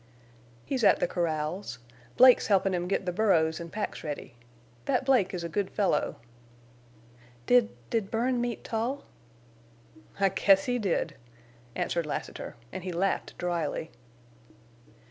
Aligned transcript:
"He's 0.65 0.83
at 0.83 0.99
the 0.99 1.07
corrals. 1.07 1.77
Blake's 2.17 2.47
helpin' 2.47 2.73
him 2.73 2.87
get 2.87 3.05
the 3.05 3.11
burros 3.11 3.61
an' 3.61 3.69
packs 3.69 4.03
ready. 4.03 4.33
That 4.85 5.05
Blake 5.05 5.31
is 5.31 5.43
a 5.43 5.47
good 5.47 5.69
fellow." 5.69 6.15
"Did—did 7.45 8.09
Bern 8.09 8.41
meet 8.41 8.63
Tull?" 8.63 9.03
"I 10.19 10.29
guess 10.29 10.65
he 10.65 10.79
did," 10.79 11.17
answered 11.75 12.07
Lassiter, 12.07 12.55
and 12.73 12.83
he 12.83 12.91
laughed 12.91 13.37
dryly. 13.37 13.91